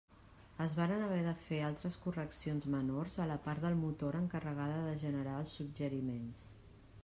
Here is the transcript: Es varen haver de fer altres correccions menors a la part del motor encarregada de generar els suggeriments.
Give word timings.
Es 0.63 0.71
varen 0.77 1.03
haver 1.07 1.19
de 1.25 1.33
fer 1.49 1.59
altres 1.65 1.99
correccions 2.05 2.65
menors 2.77 3.19
a 3.25 3.27
la 3.33 3.37
part 3.45 3.65
del 3.67 3.77
motor 3.83 4.17
encarregada 4.23 4.83
de 4.89 4.99
generar 5.07 5.39
els 5.45 5.57
suggeriments. 5.61 6.47